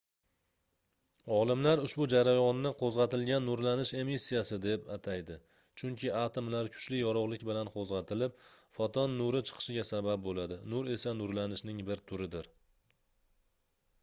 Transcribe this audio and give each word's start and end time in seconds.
olimlar 1.33 1.81
ushbu 1.87 2.05
jarayonni 2.13 2.69
qoʻzgʻatilgan 2.77 3.43
nurlanish 3.49 3.91
emissiyasi 3.97 4.57
den 4.63 4.87
ataydi 4.95 5.35
chunki 5.81 6.09
atomlar 6.21 6.69
kuchli 6.77 7.01
yorugʻlik 7.01 7.45
bilan 7.49 7.69
qoʻzgʻatilib 7.75 8.39
foton 8.79 9.15
nuri 9.19 9.41
chiqishiga 9.51 9.83
sabab 9.91 10.23
boʻladi 10.29 10.57
nur 10.75 10.89
esa 10.95 11.13
nurlanishning 11.21 11.85
bir 11.91 12.01
turidir 12.13 12.49